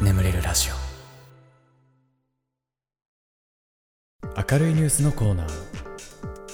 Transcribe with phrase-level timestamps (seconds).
[0.00, 0.74] 眠れるラジオ。
[4.52, 5.50] 明るいニュースのコーナー。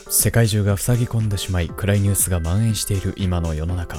[0.08, 3.98] 世界中が塞ぎ込んでしまい暗いニュースが蔓延している今の世の中。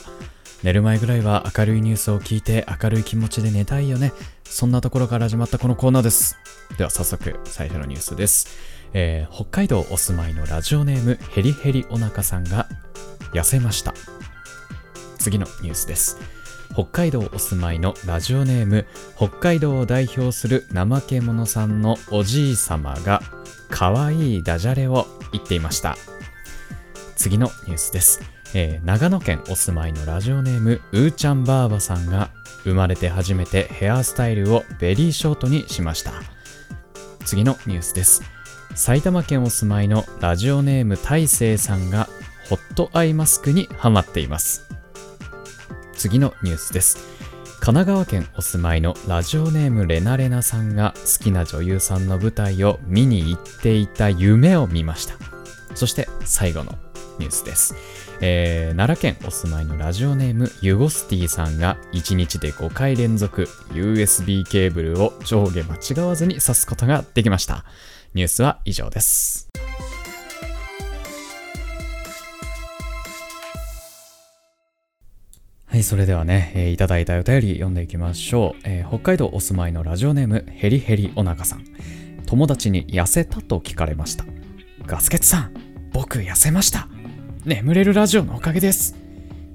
[0.63, 4.11] 寝る前ぐらいは明るいニュースを聞いて明るい気持ちで寝たいよね。
[4.43, 6.37] そんなところから始まったこのコーナーです。
[6.77, 8.47] では早速最初のニュースです、
[8.93, 12.67] えー北海道お住まいのラジオネームヘリヘリおなかさんが
[13.33, 13.93] 痩せました。
[15.27, 16.17] 次のニュースです。
[16.71, 18.85] 北海道お住まいのラジオネーム
[19.17, 23.21] 北海道を代表する怠け者さんのおじいさまが
[23.69, 25.97] 可愛いダジャレを言っていました。
[27.17, 28.21] 次のニュースです、
[28.53, 32.29] えー長野県お住まいのラジオネームうーちゃんばあばさんが
[32.63, 36.13] 生まれて初めてヘアスタイルをベリーショートにしました。
[37.25, 38.21] 次のニュースです。
[38.75, 42.07] 埼玉県お住まいのラジオネーム大成さんが
[42.47, 44.76] ホットアイマスクにハマっています。
[45.97, 46.97] 次のニュースです。
[47.59, 55.15] 神奈川県お住まいのラジオネームレナレナさんが好きな女優さんの舞台を見に行っていた夢を見ました。
[55.75, 56.77] そして最後の
[57.19, 57.75] ニュースです、
[58.21, 67.65] えー奈良県お住まいのラジオネームユゴスティさんが1日で5回連続 USB ケーブルを上下間違わずに挿すことができました。
[68.13, 69.49] ニュースは以上です。
[75.77, 81.65] はい、それではね、えーいただいたお便り読んでいきましょう、えー北海道お住まいのラジオネームヘリヘリおなかさん。
[82.25, 84.25] 友達に痩せたと聞かれました。
[84.87, 85.53] ガスケツさん、
[85.93, 86.89] 僕痩せました。
[87.45, 88.95] 眠れるラジオのおかげです。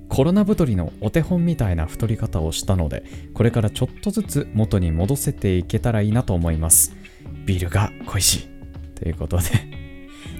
[0.08, 3.02] コロナ太りのお手本みたいな太り方をしたので、
[3.34, 6.94] これからちょっとずつ元に戻せていけたらいいなと思います。
[7.46, 8.48] ビールが恋しい。
[8.94, 9.44] ということで、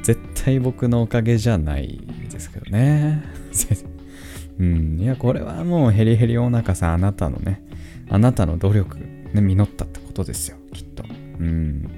[0.04, 1.98] 絶対僕のおかげじゃない
[2.30, 3.24] ですけどね。
[4.58, 7.62] うん、いや、これはもうヘリヘリおなかさん、あなたのね、
[8.08, 11.04] あなたの努力、ね、実ったってことですよ、きっと。
[11.40, 11.88] うん。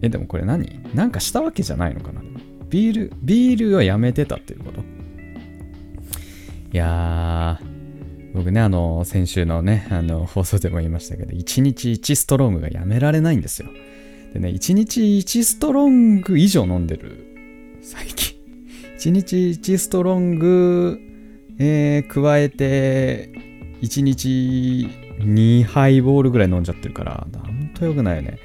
[0.00, 0.80] え、でもこれ何？
[0.94, 2.22] なんかしたわけじゃないのかな？
[2.70, 4.80] ビール、ビールをやめてたっていうこと？
[4.80, 13.68] いやー、僕ね、あの、先週のね、あの、放送でも言いましたけど、1日1ストロングがやめられないんですよ。
[14.34, 18.38] でね、1日1ストロング以上飲んでる、最近。
[18.98, 21.00] 1日1ストロング、
[21.58, 23.30] えー加えて、
[23.82, 24.88] 1日
[25.20, 28.38] 2ハイボールぐらい飲んじゃってるから、ほんと良くないよね。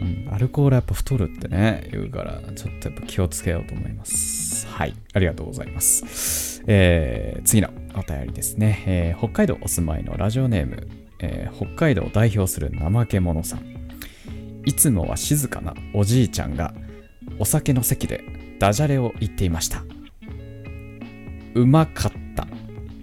[0.00, 4.66] うん、アルコールやっぱ太るってね、言うから、ちょっとやっぱ気をつけようと思います。
[4.66, 6.62] はい、ありがとうございます。
[6.66, 10.88] えー次のお便りですね、えー北海道お住まいのラジオネーム、
[11.20, 13.62] えー北海道を代表する怠け者さん。
[14.66, 16.74] いつもは静かなおじいちゃんが、
[17.38, 18.24] お酒の席で
[18.58, 19.84] ダジャレを言っていました。
[21.54, 22.46] うまかった。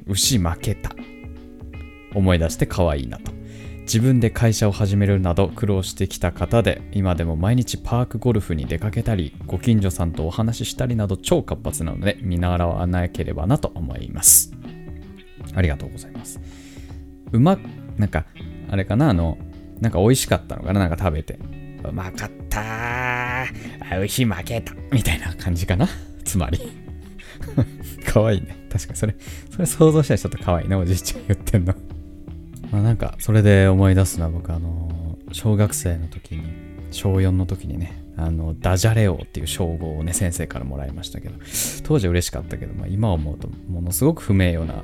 [0.08, 0.92] 牛負けた。
[2.14, 3.32] 思い出して可愛いなと。
[3.82, 14.52] 自分で会社を始めるなど苦労してきた方で、今でも毎日パークゴルフに出かけたり、ご近所さんとお話ししたりなど超活発なので、見習わなければなと思います。
[15.56, 16.40] ありがとうございます。
[17.32, 17.58] うま、
[17.98, 18.26] なんか、
[18.70, 19.38] あれかな、あの、
[19.80, 21.40] なんか美味しかったのかな、なんか食べて。
[21.84, 23.96] うまかったー。
[23.96, 24.74] あ牛負けた。
[24.92, 25.88] みたいな感じかな。
[26.24, 26.60] つまり。
[28.02, 28.58] 可愛いね。
[28.72, 29.16] 確かにそれ、
[29.50, 31.74] それ想像したらちょっと可愛いね、おじいちゃん言ってんの。
[32.72, 36.44] まあなんか、それで思い出すのは僕、あの、小学生の時に、
[36.92, 41.36] 小4の時にね、あの、ダジャレ王っていう称号をね、先生からもらいましたけど、
[41.84, 44.84] 当時嬉しかったけど、まあ今思うと、ものすごく不名誉な、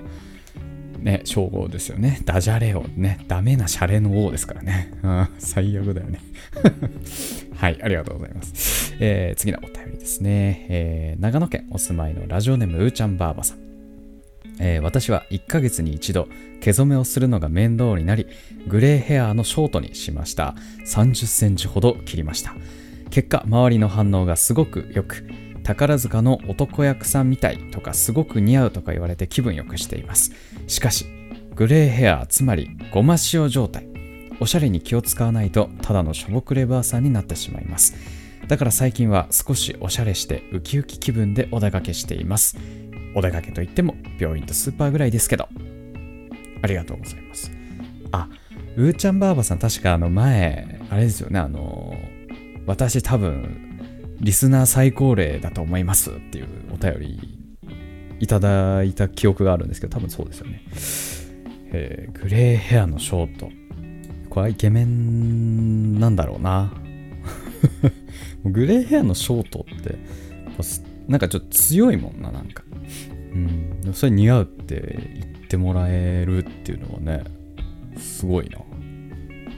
[0.99, 2.22] ね、称号ですよね。
[2.25, 3.23] ダジャレ王ね。
[3.28, 4.91] ダメなシャレの王ですからね。
[5.03, 6.19] うん、最悪だよね。
[7.55, 8.76] はい、ありがとうございます。
[9.00, 13.59] えー次のお便りですね、えー長野県お住まいのラジオネームうーちゃんばあばさん。
[14.59, 16.28] えー私は1ヶ月に一度
[16.62, 18.28] 毛染めをするのが面倒になり
[18.68, 20.56] グレーヘアーのショートにしました。
[20.85, 22.56] 30センチほど切りました。
[23.09, 25.28] 結果周りの反応がすごく良く
[25.64, 30.31] 宝塚の男役さんみたいとかすごく似合うとか言われて気分良くしています。
[30.68, 31.06] しかし
[31.56, 33.88] グレーヘアーつまりごま塩状態
[34.40, 37.96] おしゃれに気を使わないとただのしょぼくればあさんになってしまいます。
[38.47, 42.58] だから最近は少しおしゃれしてウキウキ気分でお出かけしています。
[43.16, 45.47] お出かけといっても病院とスーパーぐらいですけど。
[46.61, 47.52] ありがとうございます。
[48.11, 48.29] あ
[48.78, 51.96] うーちゃんばあばさん確かあの前あれですよねあの
[52.66, 53.79] 私多分
[54.22, 57.38] リスナー最高齢だと思いますっていうお便り
[58.20, 60.64] いただいた記憶があるんですけど多分そうですよね、
[61.73, 63.50] えーグレーヘアのショート。
[64.29, 66.73] これはイケメンなんだろうな。
[68.49, 69.96] グレーヘアのショートって
[71.08, 72.64] なんかちょっと強いもんななんか
[73.34, 77.23] うんそれ似合うって言ってもらえるっていうのはね、
[77.97, 78.59] すごいな。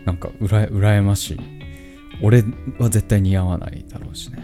[0.06, 1.40] なんか、うら、羨ましい。
[2.22, 2.44] 俺
[2.78, 4.40] は絶対似合わないだろうしね。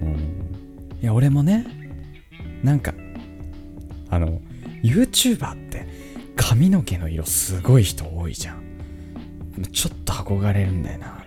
[0.00, 0.98] うん。
[1.02, 1.66] いや、俺もね、
[2.62, 2.94] なんか、
[4.08, 4.40] あの、
[4.82, 5.86] YouTuber って
[6.36, 8.62] 髪の毛の色すごい人多いじゃん。
[9.72, 11.25] ちょっと憧れるんだよな、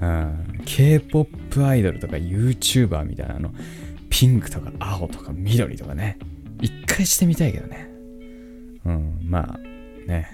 [0.00, 0.62] うん。
[0.64, 3.52] K-POP アイドルとか YouTuber みたいなの、
[4.08, 6.18] ピンクとか青とか緑とかね。
[6.60, 7.88] 一回してみたいけどね。
[8.84, 9.58] うん、まあ、
[10.06, 10.30] ね。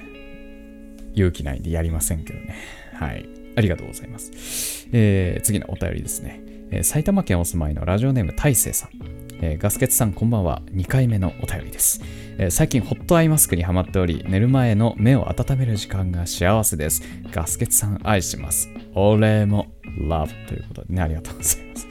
[1.15, 2.57] 勇気ないんでやりませんけどね。
[2.95, 3.29] はい。
[3.57, 4.89] ありがとうございます。
[4.93, 6.41] えー、次のお便りですね。
[6.71, 9.16] えー、埼玉県お住まいのラジオネーム大成さん。
[9.41, 10.63] えー、ガスケツさんこんばんは。
[10.73, 12.01] 2回目のお便りです、
[12.39, 17.03] えー、最近ホットアイマスクにはまっており、寝る前の目を温める時間が幸せです。
[17.31, 18.71] ガスケツさん愛します。
[18.95, 19.67] 俺も
[20.01, 21.87] love ということでね、ありがとうございます。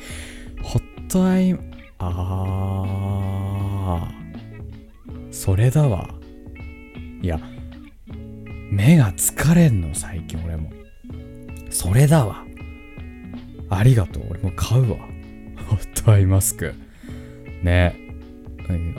[0.63, 1.56] ホットアイ、
[2.00, 6.09] あー、それだわ。
[7.21, 7.39] いや、
[8.71, 10.71] 目が疲れんの、最近俺も。
[11.69, 12.44] それだわ。
[13.69, 14.24] ありがとう。
[14.30, 14.97] 俺も買うわ。
[15.68, 16.74] ホットアイマスク。
[17.63, 18.06] ねえ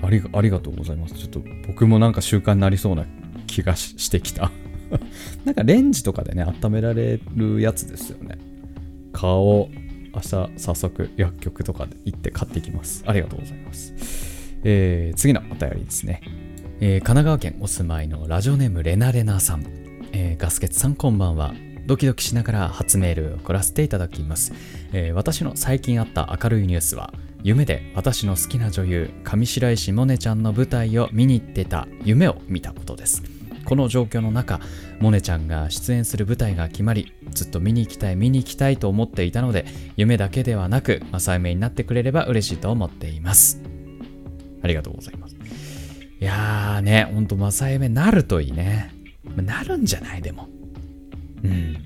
[0.02, 1.14] ありありがとうございます。
[1.14, 3.04] ちょっと僕もなんか習慣になりそうな
[3.46, 4.50] 気がしてきた。
[5.44, 8.38] なんかレンジとかでね、温められるやつですよね。
[9.12, 9.68] 顔、
[10.14, 13.02] 明日早速薬局とかで行って買ってきます。
[13.06, 13.92] ありがとうございます。
[14.62, 16.20] えー、次のお便りですね。
[16.80, 19.64] えー、神奈川県お住まいのラジオネームレナレナさん。
[20.12, 21.54] えー、ガスケツさんこんばんは。
[21.86, 24.52] ドキドキしながら初メールを送らせていただきます、
[24.92, 33.22] え、私の最近あった明るいニュースは夢で私の好きな女優上白石萌音ちゃんの舞台を見に行ってた夢を見たことです。
[33.64, 34.60] この状況の中
[34.98, 39.66] 萌音ちゃんが出演する舞台が決まりずっと見に行きたい見に行きたいと思っていたので
[39.96, 43.60] 夢だけではなく正夢になってくれれば嬉しいと思っています。
[44.62, 45.36] ありがとうございます。
[46.18, 48.92] いやーねほんと正夢なるといいね。
[49.36, 50.48] なるんじゃないでも。
[51.44, 51.76] うん。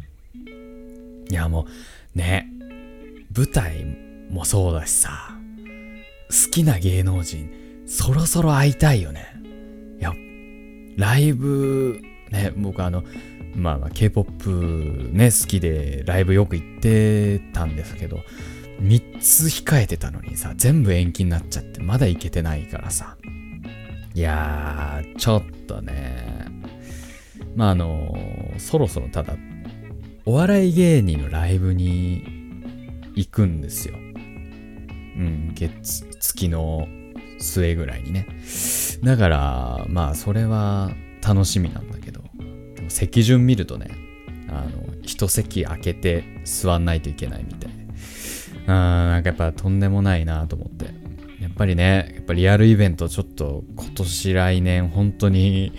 [1.31, 1.67] いやも
[2.15, 2.49] う、ね、
[3.35, 3.85] 舞台
[4.31, 5.39] もそうだしさ、
[6.31, 7.51] 好きな芸能人、
[7.87, 9.27] そろそろ会いたいよね。
[9.99, 10.15] いや、
[10.97, 12.01] ライブ、
[12.31, 13.03] ね、僕あの、
[13.57, 18.21] まあまあ K-POP ね、好きでライブよく行ってたんですけど、
[18.81, 23.17] 3つ控えてたのにさ、全部延期になっちゃってまだ行けてないからさ。
[24.15, 26.47] いやー、ちょっとね、
[27.57, 28.17] まああの、
[28.59, 29.37] そろそろただ、
[30.25, 32.25] お笑い芸人のライブに
[33.17, 33.95] 行くんですよ。
[35.21, 36.89] うん、月、月の
[37.39, 38.27] 末ぐらいにね。
[39.05, 40.91] だから、まあ、それは
[41.23, 42.23] 楽しみなんだけど、
[42.75, 43.91] でも席順見るとね、
[44.49, 47.81] あの、一席空けて座んないといけないみたいで。
[48.67, 48.73] あ
[49.11, 50.87] なんかやっぱとんでもないなと思って。
[51.43, 55.73] やっぱりね、やっぱリアルイベントちょっと今年来年本当に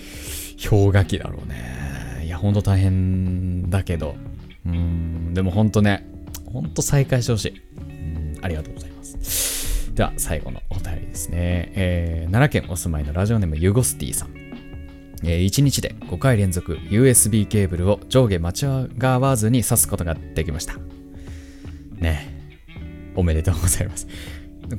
[0.69, 2.25] 氷河期だろうね。
[2.25, 4.15] いや、ほんと大変だけど。
[4.63, 6.07] うん、でもほんとね、
[6.51, 7.61] ほんと再開してほしい。
[7.79, 8.80] うん、ありがとう。
[10.01, 11.71] では、最後のお便りですね。
[11.75, 14.29] えー、奈良県お住まいのラジオネームユゴスティさん。
[15.23, 20.73] えー、1日で5回連続 USB ケーブルを上下間違わずに挿すことができました。
[21.97, 22.35] ね。
[23.15, 24.07] おめでとうございます。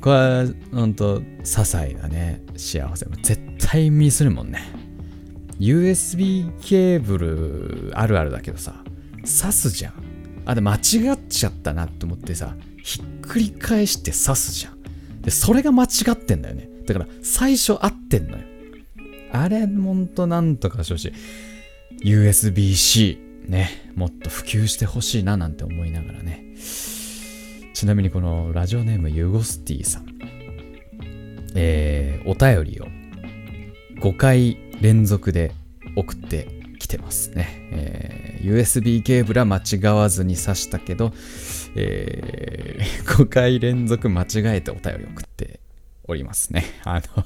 [0.01, 3.05] これは、ほんと、些細なね、幸せ。
[3.21, 4.59] 絶対ミスるもんね。
[5.57, 8.83] USB ケーブルあるあるだけどさ、
[9.19, 9.93] 刺すじゃん。
[10.45, 14.72] あ、で、間違っちゃったなって思ってさ、ひっくり返して刺すじゃん。
[15.23, 16.69] で、それが間違ってんだよね。
[16.85, 18.43] だから、最初合ってんのよ。
[19.31, 21.13] あれ、ほんとなんとかしてほしい。
[22.03, 26.45] USB-C、ね、もっと普及してほしいななんて思いながらね。
[27.73, 30.05] ちなみにこのラジオネームユゴスティさん。
[31.55, 32.87] えー、お便りを
[34.01, 35.51] 5回連続で
[35.95, 36.62] 送って
[36.93, 37.47] てますね。
[37.71, 41.11] えー、USB ケーブルは間違わずに挿したけど、
[41.75, 45.59] えー、 5回連続間違えてお便り送って
[46.07, 46.65] おりますね。
[46.83, 47.25] あの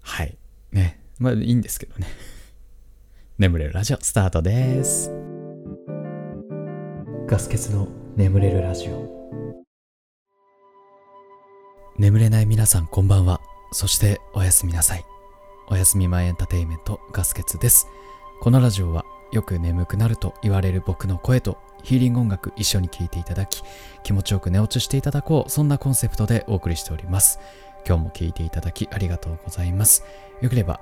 [0.00, 0.36] はい。
[0.72, 1.00] ね。
[1.18, 2.08] まあいいんですけどね。
[3.38, 5.12] 眠れるラジオスタートです。
[7.28, 7.86] ガス欠の
[8.16, 9.64] 眠れるラジオ。
[11.96, 13.40] 眠れない皆さんこんばんは。
[13.70, 15.17] そしておやすみなさい。
[15.70, 17.88] おやすみ前エンターテイメントガスケツです。
[18.40, 23.62] このラジオはよく眠くなると言われる僕の声とヒーリング音楽一緒に聴いていただき
[24.02, 27.38] 気持ちよく寝落ちしていただこうそんなコンセプトでお送りしております。
[27.86, 30.04] 今日も聴いていただきありがとうございます。
[30.40, 30.80] よければ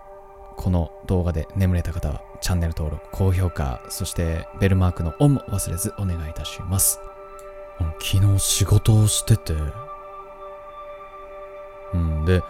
[0.57, 7.01] この動画で眠れた方はチャンネル登録、高評価、そしてベルマークのオンも忘れずお願いいたします。
[8.01, 9.53] 昨日仕事をしてて、
[11.93, 12.41] うんで、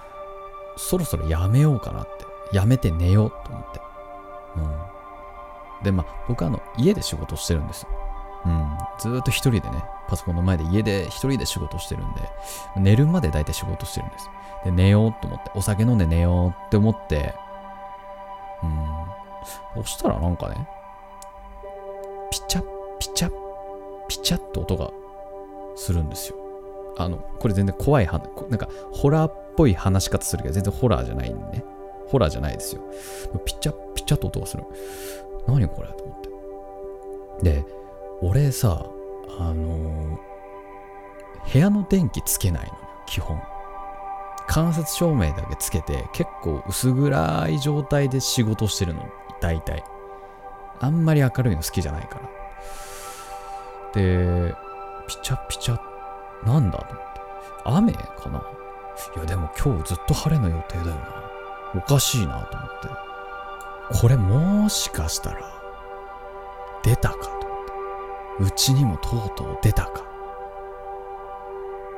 [0.77, 2.27] そろそろやめようかなって。
[2.53, 3.81] やめて寝ようと思って。
[4.57, 5.85] うん。
[5.85, 7.87] でまあ僕はあの家で仕事してるんです。
[8.45, 8.79] うん。
[8.99, 12.21] ずーっと一人でねパソコンの前で家で一人で仕事してるんで
[12.77, 14.31] 寝るまで大体仕事してるんです。
[14.65, 17.35] で寝ようと思ってお酒飲んで寝ようって思って。
[18.63, 19.83] うん。
[19.83, 20.69] そしたらなんかね
[22.31, 22.65] ピチャ
[22.99, 23.31] ピチャ
[24.09, 24.91] ピチャって音が
[25.77, 26.46] するんですよ。
[26.99, 31.65] あのこれ全然怖い話なんかホラーっぽい話し方するけど全然ホラーじゃないんでね。
[32.09, 32.83] ホラーじゃないですよ。
[33.45, 34.65] ピチャピチャって音がする。
[35.47, 37.51] 何これと思って。
[37.51, 37.65] で
[38.23, 38.87] 俺さ
[39.39, 40.19] あのー
[41.53, 42.73] 部屋の電気つけないの。
[43.07, 43.41] 基本。
[44.49, 49.09] 間接照明だけつけて結構薄暗い状態で仕事してるの。
[49.41, 49.85] 大体。
[50.81, 52.21] あんまり明るいの好きじゃないか
[53.95, 54.03] ら。
[54.03, 54.55] で
[55.07, 55.79] ピチャピチャ
[56.45, 57.21] なんだと思って。
[57.65, 58.43] 雨かな？
[59.17, 61.31] いやでも今日ずっと晴れの予定だよな。
[61.75, 64.01] おかしいなと思って。
[64.01, 65.41] これもしかしたら
[66.83, 67.41] 出たかと思っ
[68.39, 68.45] て。
[68.45, 70.05] うちにもとうとう出たか。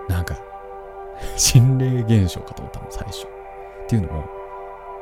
[0.08, 0.38] なんか
[1.36, 3.26] 心霊現象かと思ったの最初。
[3.26, 3.28] っ
[3.88, 4.24] ていうのも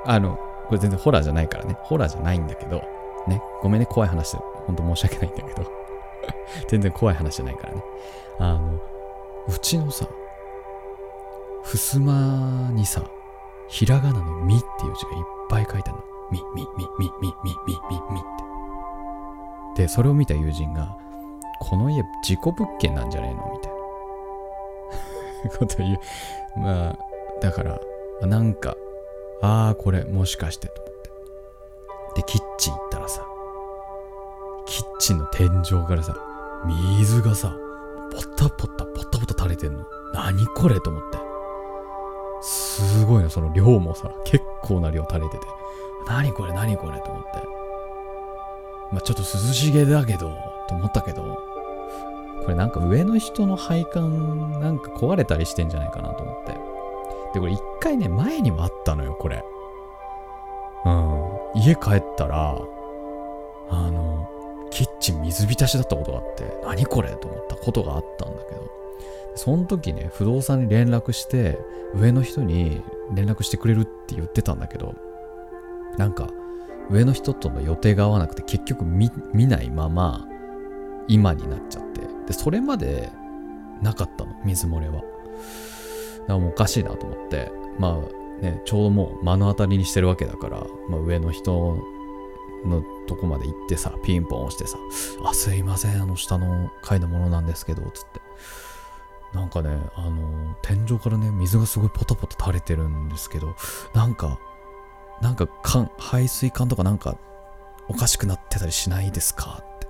[0.05, 0.37] あの
[0.69, 1.77] これ全然ホラーじゃないからね。
[1.81, 2.83] ホラーじゃないんだけど
[3.27, 3.41] ね。
[3.63, 5.71] ごめんね怖い話で本当申し訳ないんだけど。
[6.69, 7.85] 全然怖い話じゃないからね。
[8.39, 8.79] あの
[9.49, 10.09] うちのさ
[11.65, 13.03] 襖にさ
[13.69, 18.23] ひらがなの「み」っていう字がいっぱい書いてあるの「み」「み」「み」「み」「み」「み」「み」「み」「み」っ
[19.75, 19.83] て。
[19.83, 20.97] でそれを見た友人が
[21.61, 23.77] 「この家事故物件なんじゃねえの?」みたいな。
[25.59, 26.01] こと言う。
[26.59, 26.99] まあ
[27.41, 27.79] だから
[28.23, 28.77] なんか
[29.43, 31.11] ああこれもしかしてと思って。
[32.17, 33.27] でキッチン行ったらさ
[34.65, 36.17] キッチンの天井からさ
[36.65, 37.55] 水がさ
[38.11, 38.85] ポタポタ
[39.27, 39.85] ポタポタ垂れてんの？
[40.15, 41.19] 何これと思って。
[42.43, 45.47] すごいのその量もさ結構な量垂れてて。
[46.07, 47.31] 何これ何これと思って。
[48.93, 50.33] まあちょっと涼しげだけど
[50.69, 56.53] と思ったけどこれなんか上の人の配管なんか壊れたりしてんじゃないかなと思って。
[57.35, 59.45] でこれ一回ね前にもあったのよこれ。
[60.85, 61.61] うん。
[61.61, 62.57] 家帰ったら
[63.71, 64.29] あの
[64.71, 68.77] キッチン水浸しだったことがあって何これと思ったことがあったんだけど。
[69.35, 71.59] その時ね不動産に連絡して
[71.95, 74.95] 上の人に連絡してくれるって言ってたんだけど
[75.99, 76.29] なんか
[76.91, 79.11] 上の人との予定が合わなくて結局見
[79.47, 80.27] ないまま
[81.09, 81.97] 今になっちゃって。
[82.27, 83.11] でそれまで
[83.83, 84.95] なかったの水漏れは。
[84.95, 85.05] だか
[86.29, 88.01] らもうおかしいなと思ってま
[88.41, 91.79] あねちょうどもう目の当たりにしてるわけだから、まあ、上の人
[92.65, 94.77] のとこまで行ってさピンポン押してさ
[95.25, 98.21] 「あすいませんあの下の階のものなんですけど」つって。
[99.35, 103.55] なんかねあの天井からね水がすごいポタポタ垂れてるんですけど
[103.95, 104.39] なんか
[105.21, 107.17] なんか管排水管とかなんか
[107.89, 109.63] おかしくなってたりしないですか？
[109.63, 109.87] って。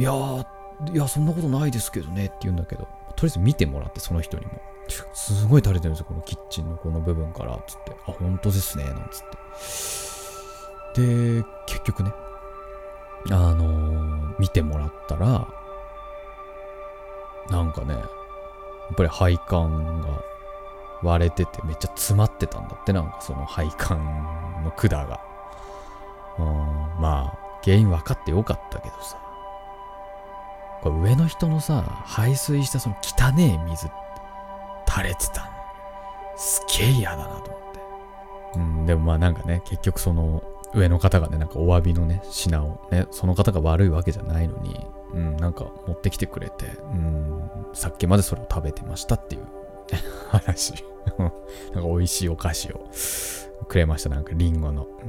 [0.00, 0.46] いやー
[0.92, 2.88] いやそんなことないですけどねって言うんだけど。
[3.16, 4.60] とりあえず見てもらってその人にも。
[5.12, 7.58] すごい垂れてるんですよこのキッチンのこの部分から。
[7.66, 7.92] つって。
[8.06, 9.22] あ本当ですねなんつっ
[10.94, 11.00] て。
[11.00, 12.12] で結局ね
[13.30, 15.48] あのー見てもらったら
[17.50, 17.96] なんかね
[18.92, 20.08] っぱり配管が
[21.02, 25.20] 割れててめっちゃ詰まってたんだってなんかその配管の管が。
[26.38, 26.44] うん
[27.00, 29.18] まあ原因分かってよかったけどさ。
[30.82, 33.88] これ上の人のさ排水したその汚え水
[34.86, 35.48] 垂れてたの。
[36.36, 37.80] すげえ嫌だなと思って。
[38.56, 40.42] うんでもまあなんかね結局その
[40.74, 49.46] 上の方がねなんかお詫びのね品をねその方が悪いわけじゃないのにうんなんか持ってきてくれてうんさっきまでそれを食べてましたっていう
[50.30, 50.74] 話。
[51.18, 51.32] なんか
[51.82, 52.88] 美味しいお菓子を
[53.68, 54.08] くれました。
[54.08, 55.04] なんかリンゴの、う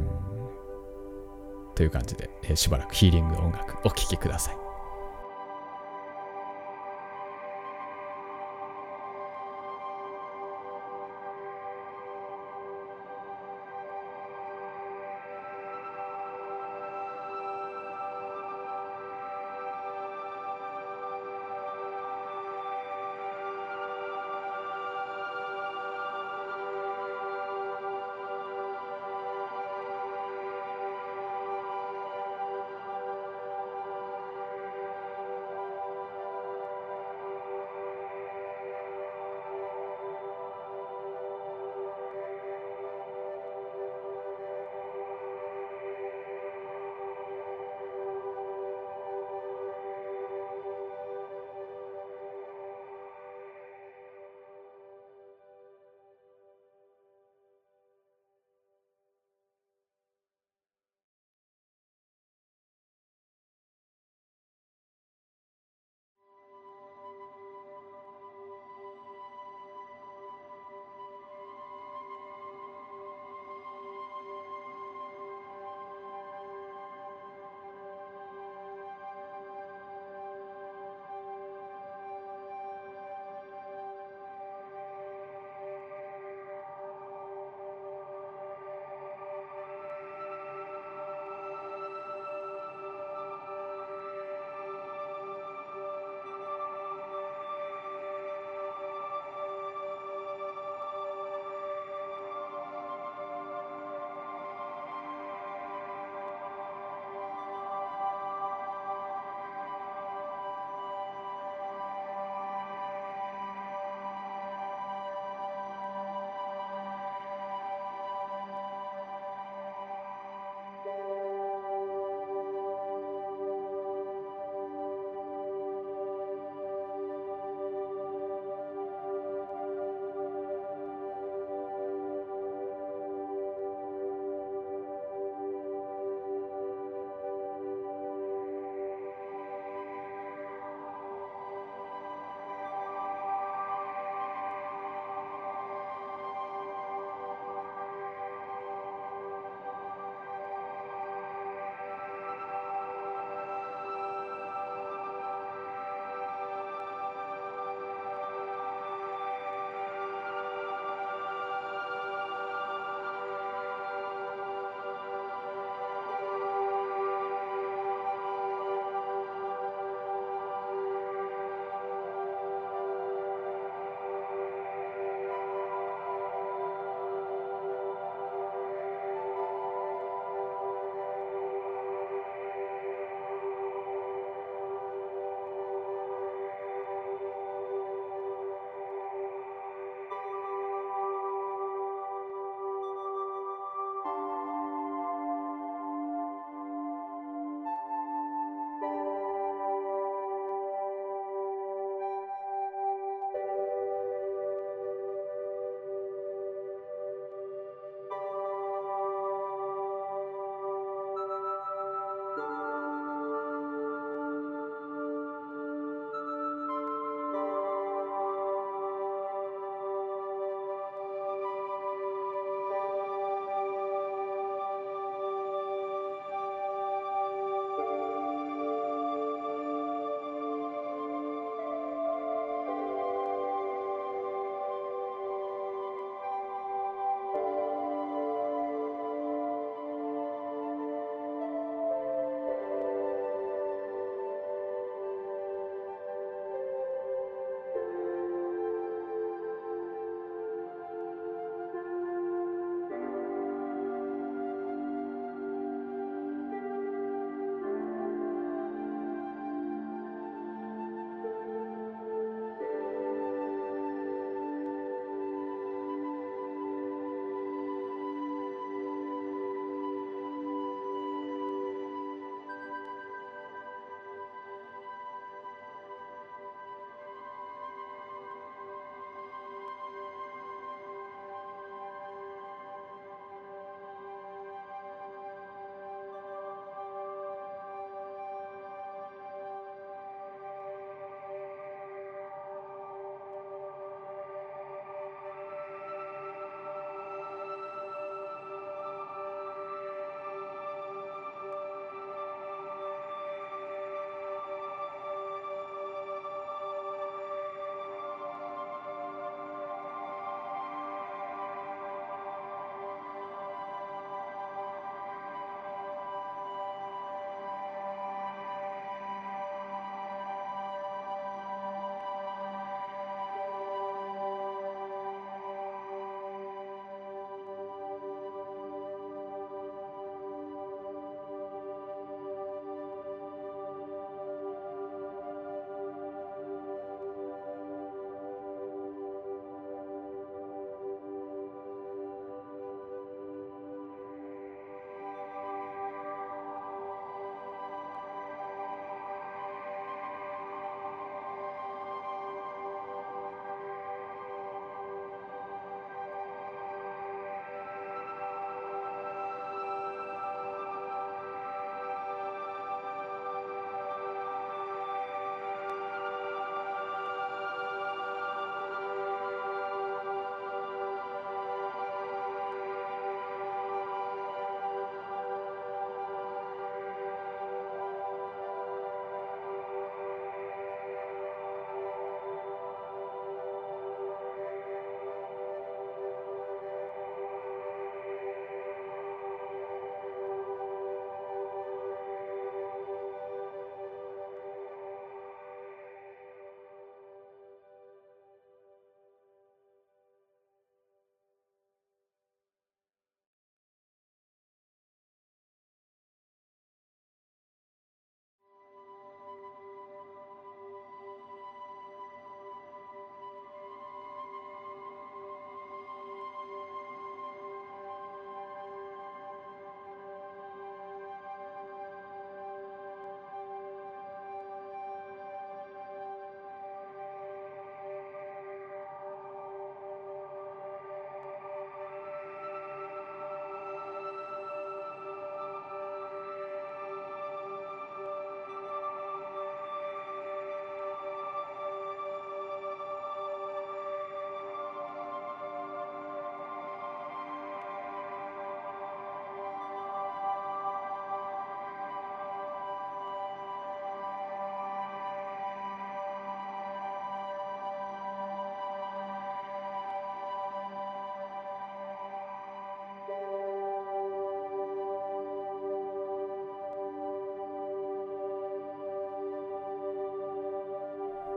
[1.71, 4.64] ん、という感じで、えーしばらくヒーリング音楽お聴きください。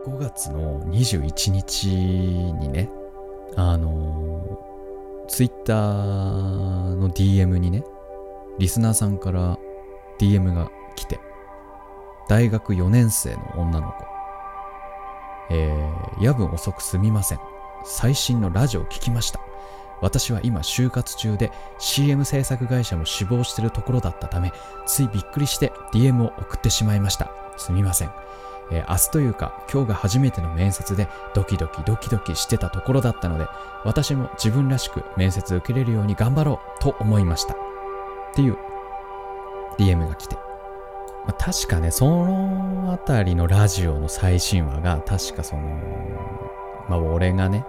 [0.06, 2.88] 5月の21日にね、
[3.56, 4.58] あの
[5.28, 7.84] ツイッターの DM にね、
[8.58, 9.58] リスナーさんから
[10.18, 11.18] DM が来て、
[12.28, 14.04] 大学4年生の女の子、
[15.50, 17.38] えー、夜分遅くすみません。
[17.84, 19.40] 最新のラジオを聞きました。
[20.00, 24.52] 私は今就活中で CM 制作会社も志望してるところだったため、
[24.86, 27.30] ついびっくりして DM を送ってしまいました。
[27.56, 28.10] すみません。
[28.70, 33.46] えー、明日というか今日が初めての面接でドキドキドキドキしてたところだったので、
[33.84, 37.54] 私も自分らしく面接受けれるように頑張ろうと思いました。
[37.54, 37.56] っ
[38.34, 38.56] ていう
[39.78, 40.36] DM が来て。
[41.26, 45.62] まあ、確かね、そのあたりのラジオの最新話が、確かその、
[46.88, 47.66] まあ俺がね、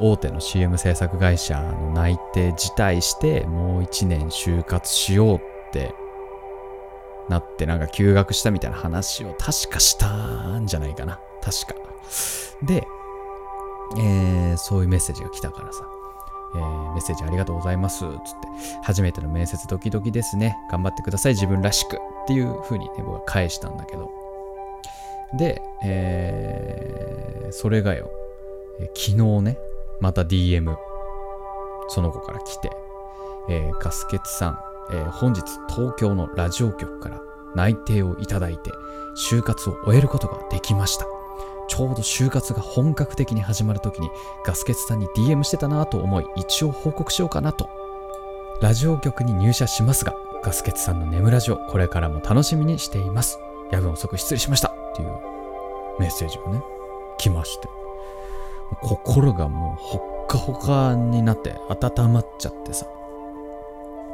[0.00, 5.40] 大手の CM 制作会社の内定辞退してもう一年就活しようっ
[5.72, 5.94] て
[7.28, 11.18] なってなんか休学したみたいな話を確かしたんじゃないかな。
[11.42, 11.88] 確か。
[12.62, 12.86] で、
[13.98, 15.86] えー、そういうメッセージが来たからさ、
[16.54, 18.00] えー、メッセージありがとうございます。
[18.00, 18.18] つって。
[18.82, 20.56] 初めての面接ドキドキですね。
[20.70, 21.34] 頑張ってください。
[21.34, 24.10] 自分らしくっていう風にね僕は返したんだけど。
[25.36, 28.10] で、えー、それがよ、
[28.80, 29.58] え、昨日ね
[30.00, 30.76] また DM、
[31.88, 32.70] その子から来て、
[33.48, 34.58] えー、ガスケツさん、
[34.90, 37.20] えー、本日東京のラジオ局から
[37.54, 38.70] 内定をいただいて、
[39.16, 41.06] 就活を終えることができました。
[41.68, 44.08] ちょうど就活が本格的に始まるときに
[44.44, 47.68] ガスケツさんに DM してたなと思い一応報告しようかなと。
[48.62, 53.38] ラジオ局に入社しますが、ガスケツさんの眠ラジオこれからも楽しみにしています。
[53.70, 55.08] 夜分遅く失礼しましたっていう
[56.00, 56.62] メッセージがね、
[57.18, 57.68] 来まして。
[58.82, 62.86] 心がもうほっかほかになって温まっちゃってさ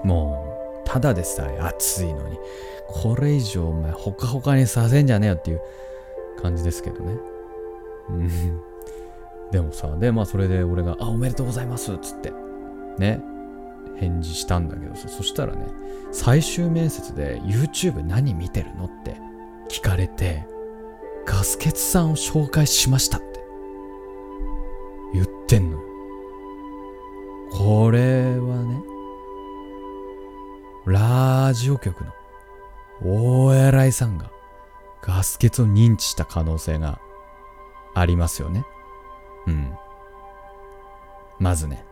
[0.05, 0.54] もう
[0.95, 2.39] ただでさえ暑いのに
[2.87, 5.61] これ以上お前ほかほかにさせんじゃねえよっていう
[6.41, 7.17] 感じですけどね
[8.11, 8.61] うん
[9.51, 12.33] でもさでまあそれで俺が「あおめでとうございます」っつって
[12.99, 13.21] ね
[13.97, 15.67] 返事したんだけどさそしたらね
[16.13, 19.17] 最終面接で YouTube 何見てるのって
[19.69, 20.47] 聞かれて
[21.27, 23.45] ガスケツさんを紹介しましたって
[25.13, 25.79] 言ってんの。
[27.51, 28.94] これはね、
[30.87, 32.13] ラジオ局の
[33.03, 34.31] 大偉いさんが
[35.03, 36.99] ガス欠を認知した可能性が
[37.95, 38.65] ありますよね。
[39.47, 39.73] うん。
[41.39, 41.85] まずね。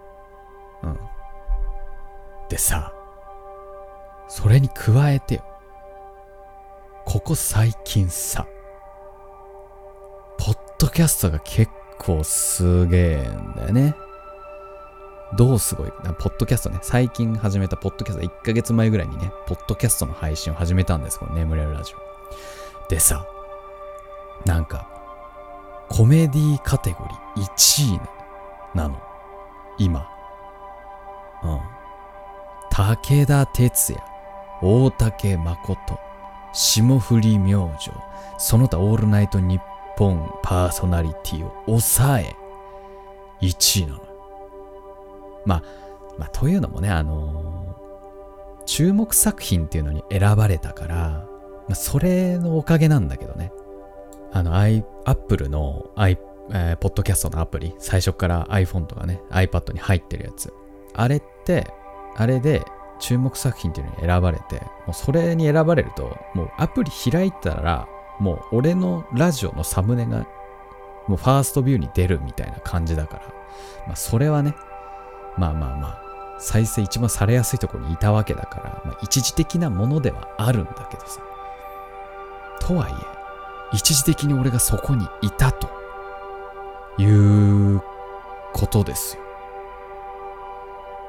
[0.83, 0.99] うん。
[2.49, 2.93] でさ、
[4.29, 5.43] それに加えて。
[7.05, 8.47] ここ最近さ、
[10.39, 13.95] ポッドキャストが結構すげえんだよね。
[15.35, 15.91] どうすごい？
[15.91, 16.79] ポッドキャストね。
[16.83, 21.19] 最近始めたポッドキャスト、1ヶ月前ぐらいにね、ポッドキャストの配信を始めたんです。
[21.19, 22.89] この眠れるラジオ。
[22.89, 23.25] でさ、
[24.45, 24.89] なんか、
[25.89, 28.01] コメディカテゴリー1位
[28.75, 29.01] なの。
[29.79, 30.07] 今。
[31.43, 31.61] うん。
[32.71, 34.05] 武田鉄矢、
[34.61, 35.99] 大竹誠、
[36.53, 37.91] 霜降り明星、
[38.39, 39.63] その他オールナイトニッ
[39.97, 42.37] 本パーソナリティを抑え、
[43.41, 44.12] 1位なの。
[45.45, 45.63] まあ、
[46.19, 51.27] まあ、というのもね、あのー、注目作品っていうのに選ばれたから、
[51.69, 53.53] まあ、それのおかげなんだけどね。
[54.33, 56.19] あの、I、Apple の i、
[56.51, 60.53] えー、ポッドキャストのアプリ、最初から iPhone とかね、iPad に入ってるやつ。
[60.95, 61.67] あれって、
[62.17, 62.63] あれで
[62.99, 67.89] 注目作品っていうのに選ばれて、もうそれに選ばれると、もうアプリ開いたら、
[68.21, 70.27] もう俺のラジオのサムネが
[71.09, 73.23] もうファーストビューに出るみたいな感じだから、
[73.87, 74.55] まあそれはね、
[75.37, 76.03] まあまあまあ、
[76.39, 81.21] 再生一番されやすいところにいたわけだから、まあ、一時的なものではあるんだけどさ。
[82.61, 85.69] とはいえ、一時的に俺がそこにいたと
[86.99, 87.83] いう
[88.53, 89.23] ことですよ。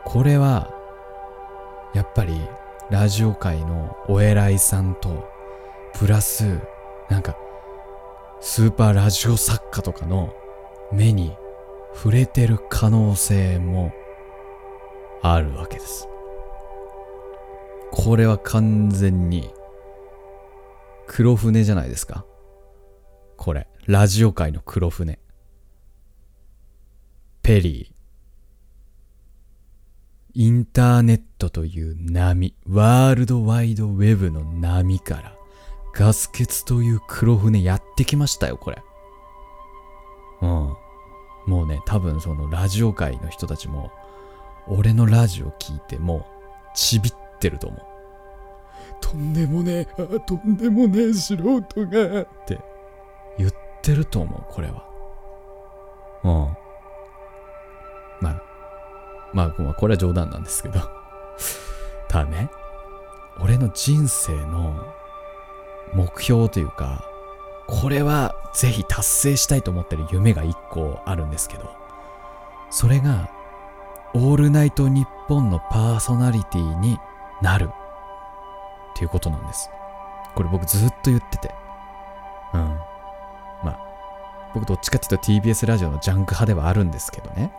[0.06, 0.70] これは、
[1.94, 2.42] やっぱり
[2.90, 5.30] ラジオ界のお偉いさんと、
[5.94, 6.60] プラス
[7.10, 7.36] なんか、
[8.40, 10.34] スーパーラジオ作家とかの
[10.92, 11.36] 目に
[11.96, 13.94] 触れてる可能性も
[15.24, 16.08] あるわけです。
[17.92, 19.54] これは完全に
[21.08, 22.26] 黒船じゃないですか
[23.38, 25.20] これ、ラジオ界の黒船。
[27.42, 27.94] ペリー。
[30.36, 35.36] インターネットという波、ワールドワイドウェブの波から
[35.94, 38.82] ガス欠という黒船やってきましたよ、これ。
[40.42, 40.50] うん。
[41.46, 43.92] もうね、多分そのラジオ界の人たちも、
[44.68, 46.26] 俺のラジオ聞いてもう、
[46.74, 47.82] ちびってると思う。
[49.02, 52.60] とんでもねえ、とんでもねえ素人が、って
[53.38, 54.86] 言っってると思う、これは。
[56.24, 56.32] うん。
[58.22, 58.42] まあ、
[59.34, 60.80] まあ、まあ、これは冗談なんですけど。
[62.08, 62.50] ただね、
[63.42, 64.86] 俺の人生の
[65.94, 67.04] 目標というか、
[67.68, 71.70] これはぜひ達成したいと思ってる夢が一個あるんですけど、
[72.70, 73.30] それが、
[74.16, 76.98] オールナイトニッポンのパーソナリティに
[77.42, 79.70] なるっていうことなんです。
[80.36, 81.54] これ僕ずっと言ってて。
[82.54, 82.60] うん。
[83.64, 83.80] まあ、
[84.54, 87.52] 僕どっちかっていうと TBS ラジオのジャンク派ではあるんですけどね。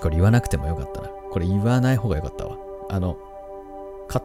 [0.00, 1.08] これ言わなくてもよかったな。
[1.08, 2.56] これ言わない方がよかったわ。
[2.88, 3.16] あの、
[4.08, 4.20] カ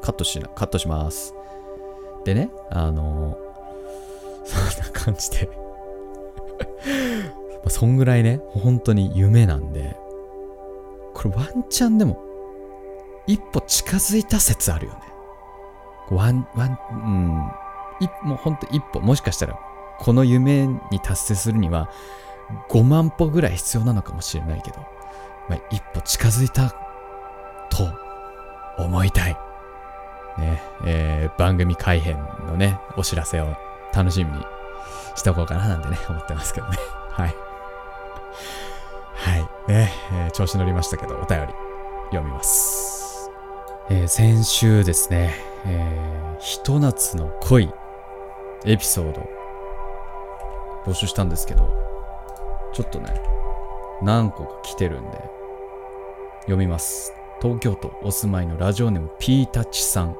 [0.00, 1.34] カットしな、カットします。
[2.24, 3.36] でね、あの、
[4.44, 5.48] そんな感じで
[7.68, 9.96] そんぐらいね、本当に夢なんで、
[11.30, 12.22] これワンチャンでも、
[13.26, 15.00] 一歩近づいた説あるよね。
[16.10, 17.50] ワン、ワン、うん、
[18.00, 19.58] 一もう本当一歩、もしかしたら、
[19.98, 21.90] この夢に達成するには、
[22.70, 24.78] 5万歩ぐらい必要なのかもしれないけど、
[25.48, 26.70] まあ、一歩近づいた
[27.70, 27.88] と
[28.78, 29.36] 思いたい。
[30.38, 33.56] ね、えー、番組改編のね、お知らせを
[33.94, 34.44] 楽しみに
[35.16, 36.76] しておこうかななんてね、思ってますけどね。
[37.10, 37.45] はい。
[39.68, 41.52] ね、えー、調子乗りましたけど、お便り
[42.10, 43.30] 読みます。
[43.90, 47.72] えー、先週ですね、えー、ひと夏の恋
[48.64, 49.28] エピソード
[50.84, 51.68] 募集したんですけど、
[52.72, 53.20] ちょっとね、
[54.02, 55.18] 何個か来てるんで、
[56.42, 57.12] 読みます。
[57.42, 60.16] 東京都お住まいのラジオネームピータッチさん。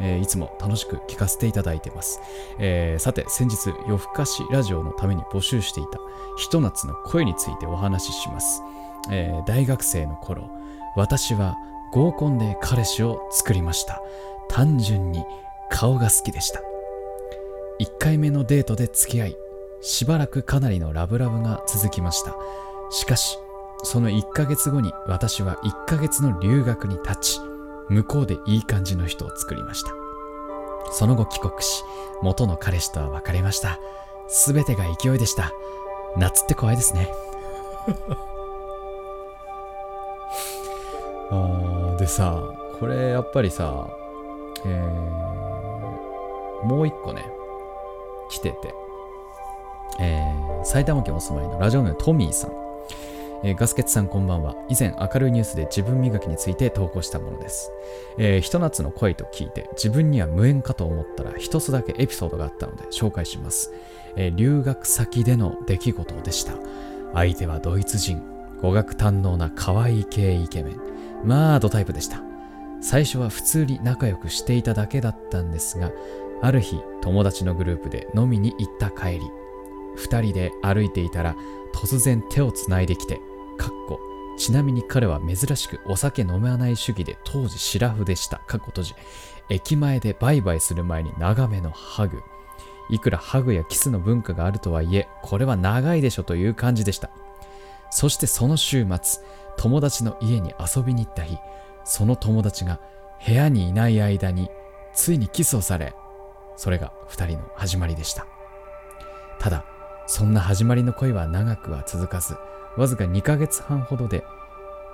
[0.00, 2.20] えー、いつも楽しく聞かせていただいてます。
[2.58, 5.98] えー、さて、先日、夜更かしラジオのために募集していた
[6.36, 8.62] ひと夏の声についてお話しします。
[9.10, 10.50] えー、大学生の頃、
[10.96, 11.56] 私は
[11.92, 14.02] 合コンで彼氏を作りました。
[14.48, 15.24] 単純に
[15.70, 16.60] 顔が好きでした。
[17.80, 19.36] 1回目のデートで付き合い、
[19.80, 22.36] しばらくかなりのラブラブが続きました。
[22.90, 23.38] しかし、
[23.82, 27.40] その1ヶ月後に私は1ヶ月の留学に立ち、
[27.88, 29.92] 向こうでいい感じの人を作りました。
[30.92, 31.82] その後帰国し、
[32.22, 33.78] 元の彼氏とは別れました。
[34.28, 35.52] すべてが勢いでした。
[36.16, 37.12] 夏って怖いですね。
[41.30, 42.42] あーでさ、
[42.78, 43.88] これやっぱりさ、
[44.64, 47.26] えー、もう一個ね、
[48.30, 48.74] 来てて、
[49.98, 52.63] えー、埼玉県お住まいのラジオネームトミーさん。
[53.44, 54.56] えー、ガスケツさんこんばんは。
[54.70, 57.70] 以前明るいニュースで自分磨きについて投稿したものです。
[58.16, 63.70] えー、ひと夏の声と聞いて自分には無縁かと思ったら一つだけエピソードがあったので紹介します。
[64.16, 66.54] えー、留学先での出来事でした。
[67.12, 68.22] 相手はドイツ人。
[68.62, 70.80] 語学堪能な可愛い系イケメン。
[71.22, 72.22] まあ、ドタイプでした。
[72.80, 75.92] 最初は普通に仲良くしていただけだったんですが、
[76.40, 79.20] ある日、友達のグループで飲みに行った帰り、
[79.96, 81.36] 二人で歩いていたら
[81.74, 83.20] 突然手をつないできて、
[83.56, 84.00] かっこ
[84.36, 88.38] ちなみに彼は珍しくお酒飲まない主義で当時シラフでした。
[88.38, 88.94] かっこ閉じ。
[89.48, 92.22] 駅前でバイバイする前に長めのハグ。
[92.90, 97.10] いくらハグやキスの文化があるとはいえ、これは長いでしょという感じでした。
[97.90, 99.22] そしてその週末、
[99.56, 101.38] 友達の家に遊びに行った日、
[101.84, 102.80] その友達が
[103.24, 104.50] 部屋にいない間に、
[104.92, 105.94] ついにキスをされ、
[106.56, 108.26] それが二人の始まりでした。
[109.38, 109.64] ただ、
[110.06, 112.36] そんな始まりの恋は長くは続かず、
[112.76, 114.24] わずか2ヶ月半ほどで、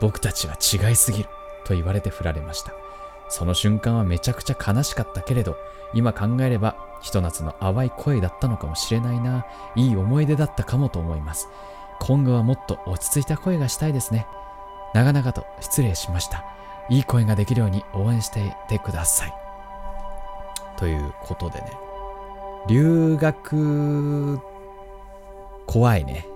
[0.01, 1.29] 僕たちは違いすぎる
[1.65, 2.73] と言われて振られました。
[3.29, 5.57] その瞬間はめちゃくちゃ悲しかったけれど、
[5.95, 11.49] 今考えれば、ひと夏の淡い声だったのかもしれないな、いい思い出だったかもと思います。
[12.01, 14.27] 今後はもっと落ち着いた声がしたいですね。
[14.95, 16.45] 長々と失礼しました。
[16.89, 19.35] いい声ができるように応援していてください。
[20.77, 21.73] ということでね、
[22.69, 24.41] 留学、
[25.67, 26.27] 怖いね。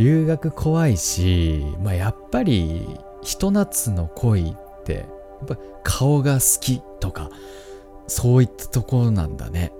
[0.00, 5.04] 留学怖いし、まあ、やっぱり、ひと夏の恋って、や
[5.44, 7.28] っぱ顔が好きとか、
[8.06, 9.74] そういったところなんだね。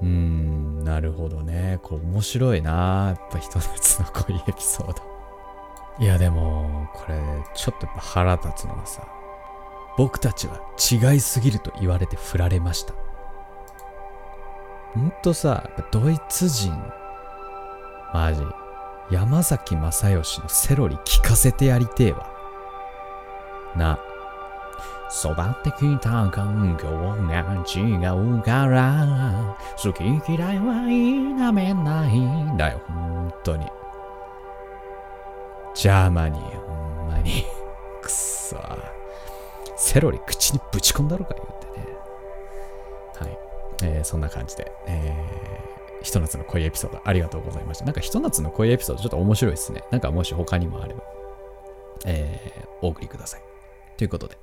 [0.00, 1.78] うーん、なるほどね。
[1.82, 3.16] こう面白いな。
[3.18, 5.02] やっぱひと夏の恋エピソード。
[6.02, 7.14] いやでも、これ、
[7.54, 9.06] ちょっとっ腹立つのはさ、
[9.98, 10.58] 僕たちは
[10.90, 12.94] 違いすぎると言われて振られました。
[14.94, 16.72] ほんとさ、ドイツ人、
[18.14, 18.42] マジ、
[19.10, 22.26] 山崎正義のセロリ聞かせてやりてえわ。
[23.76, 23.98] な。
[25.10, 27.94] 育ってきた環境が違
[28.38, 33.66] うから、好き嫌いは否めないんだよ、ほんとに。
[35.74, 37.44] Germany、ほんまに。
[38.02, 38.56] くっそ。
[39.76, 41.96] セロリ口にぶち込んだろか言ってね。
[43.20, 43.38] はい。
[43.82, 45.53] えーそんな感じで、えー
[46.04, 47.84] ひと夏の恋エピソードありがとうございました。
[47.84, 49.82] なんかひと夏の恋エピソードちょっと面白いですね。
[49.90, 51.02] なんかもし他にもあれば、
[52.06, 53.40] えーお送りください。
[53.96, 54.36] ということで、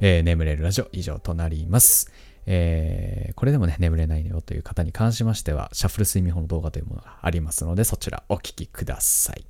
[0.00, 2.10] えー眠れるラジオ以上となります。
[2.46, 9.44] えーこれでもね、眠れないよという方に関しましては、シャッフル睡眠法の動画というものがありますので、そちらお聞きください。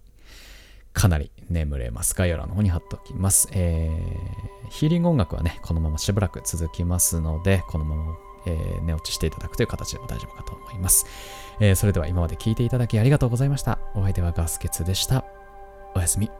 [0.93, 2.15] かなり眠れます。
[2.15, 3.49] 概要欄の方に貼っておきます。
[3.53, 11.07] えーヒーリング音楽はね、このまましばらく続きますので、このまま、えー寝落ちしていただくという形でも大丈夫かと思います。
[11.61, 13.79] えーそれでは今まで聞いていただきありがとうございました。
[13.95, 15.25] お相手はガスケツでした。
[15.95, 16.31] おやすみ。